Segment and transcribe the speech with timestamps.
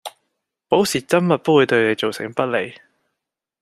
[0.67, 2.73] 保持緘默不會對你構成不利